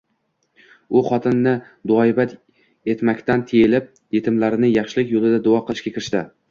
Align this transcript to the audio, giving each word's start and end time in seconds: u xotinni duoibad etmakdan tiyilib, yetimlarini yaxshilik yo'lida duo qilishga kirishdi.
u 0.99 1.03
xotinni 1.09 1.53
duoibad 1.91 2.33
etmakdan 2.95 3.47
tiyilib, 3.53 3.95
yetimlarini 4.19 4.75
yaxshilik 4.75 5.17
yo'lida 5.19 5.45
duo 5.51 5.63
qilishga 5.71 5.97
kirishdi. 5.99 6.27